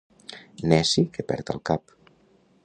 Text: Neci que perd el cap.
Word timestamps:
Neci 0.71 1.03
que 1.17 1.27
perd 1.33 1.53
el 1.55 1.63
cap. 1.71 1.95